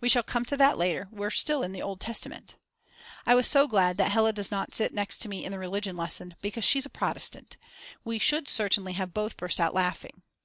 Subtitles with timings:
[0.00, 2.54] We shall come to that later, we're still in the Old Testament.
[3.26, 6.36] I was so glad that Hella does not sit next me in the religion lesson,
[6.40, 7.56] because she's a Protestant;
[8.04, 10.22] we should certainly have both burst out laughing.